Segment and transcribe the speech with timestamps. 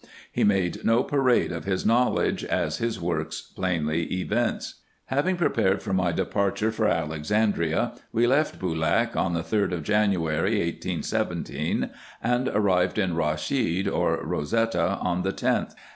[0.31, 4.81] He made no parade of his knowledge, as his works plainly evince.
[5.05, 10.53] Having prepared for my departure for Alexandria, we left Boolak on the 3d of January,
[10.55, 11.91] 1817,
[12.23, 15.75] and arrived in Raschid, or Rosetta, on the 10th.